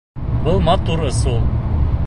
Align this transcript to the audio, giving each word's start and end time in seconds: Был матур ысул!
Был 0.45 0.57
матур 0.69 1.03
ысул! 1.11 1.41